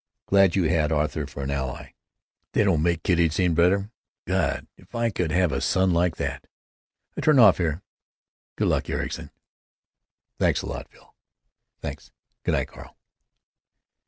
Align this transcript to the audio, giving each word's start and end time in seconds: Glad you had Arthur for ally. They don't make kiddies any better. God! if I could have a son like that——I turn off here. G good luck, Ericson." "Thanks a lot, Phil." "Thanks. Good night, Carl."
Glad 0.25 0.55
you 0.55 0.63
had 0.63 0.91
Arthur 0.91 1.27
for 1.27 1.43
ally. 1.43 1.93
They 2.53 2.63
don't 2.63 2.81
make 2.81 3.03
kiddies 3.03 3.39
any 3.39 3.53
better. 3.53 3.91
God! 4.25 4.65
if 4.75 4.95
I 4.95 5.11
could 5.11 5.31
have 5.31 5.51
a 5.51 5.61
son 5.61 5.91
like 5.93 6.15
that——I 6.15 7.21
turn 7.21 7.37
off 7.37 7.59
here. 7.59 7.73
G 7.73 7.81
good 8.55 8.69
luck, 8.69 8.89
Ericson." 8.89 9.29
"Thanks 10.39 10.63
a 10.63 10.65
lot, 10.65 10.89
Phil." 10.89 11.13
"Thanks. 11.83 12.11
Good 12.41 12.53
night, 12.53 12.69
Carl." 12.69 12.97